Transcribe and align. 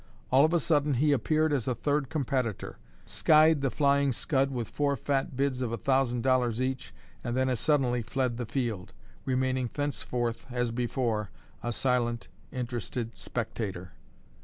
All 0.31 0.43
of 0.45 0.51
a 0.51 0.59
sudden 0.59 0.95
he 0.95 1.11
appeared 1.11 1.53
as 1.53 1.67
a 1.67 1.75
third 1.75 2.09
competitor, 2.09 2.79
skied 3.05 3.61
the 3.61 3.69
Flying 3.69 4.11
Scud 4.11 4.49
with 4.49 4.67
four 4.67 4.95
fat 4.95 5.37
bids 5.37 5.61
of 5.61 5.71
a 5.71 5.77
thousand 5.77 6.23
dollars 6.23 6.59
each, 6.59 6.91
and 7.23 7.37
then 7.37 7.49
as 7.49 7.59
suddenly 7.59 8.01
fled 8.01 8.37
the 8.37 8.47
field, 8.47 8.93
remaining 9.25 9.67
thenceforth 9.71 10.47
(as 10.49 10.71
before) 10.71 11.29
a 11.61 11.71
silent, 11.71 12.29
interested 12.51 13.15
spectator. 13.15 13.91